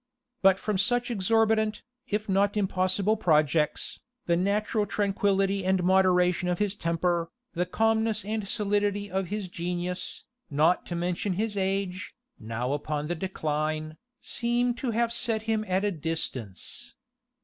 But 0.41 0.57
from 0.59 0.79
such 0.79 1.11
exorbitant, 1.11 1.83
if 2.07 2.27
not 2.27 2.57
impossible 2.57 3.15
projects, 3.17 3.99
the 4.25 4.35
natural 4.35 4.87
tranquillity 4.87 5.63
and 5.63 5.83
moderation 5.83 6.49
of 6.49 6.57
his 6.57 6.73
temper, 6.73 7.29
the 7.53 7.67
calmness 7.67 8.25
and 8.25 8.47
solidity 8.47 9.11
of 9.11 9.27
his 9.27 9.47
genius, 9.47 10.23
not 10.49 10.87
to 10.87 10.95
mention 10.95 11.33
his 11.33 11.55
age, 11.55 12.15
now 12.39 12.73
upon 12.73 13.09
the 13.09 13.15
decline, 13.15 13.95
seem 14.19 14.73
to 14.73 14.89
have 14.89 15.13
set 15.13 15.43
him 15.43 15.63
at 15.67 15.83
a 15.85 15.91
distance. 15.91 16.95